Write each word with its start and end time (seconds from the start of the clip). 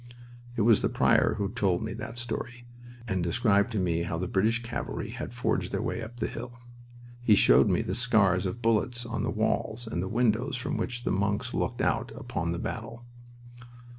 It 0.55 0.61
was 0.61 0.81
the 0.81 0.89
prior 0.89 1.35
who 1.35 1.51
told 1.51 1.83
me 1.83 1.93
that 1.93 2.17
story 2.17 2.65
and 3.07 3.23
who 3.23 3.29
described 3.29 3.71
to 3.73 3.79
me 3.79 4.01
how 4.01 4.17
the 4.17 4.27
British 4.27 4.63
cavalry 4.63 5.11
had 5.11 5.31
forged 5.31 5.71
their 5.71 5.81
way 5.83 6.01
up 6.01 6.17
the 6.17 6.25
hill. 6.25 6.57
He 7.21 7.35
showed 7.35 7.69
me 7.69 7.83
the 7.83 7.93
scars 7.93 8.47
of 8.47 8.63
bullets 8.63 9.05
on 9.05 9.21
the 9.21 9.29
walls 9.29 9.85
and 9.85 10.01
the 10.01 10.07
windows 10.07 10.57
from 10.57 10.75
which 10.75 11.03
the 11.03 11.11
monks 11.11 11.53
looked 11.53 11.81
out 11.81 12.11
upon 12.15 12.51
the 12.51 12.57
battle. 12.57 13.05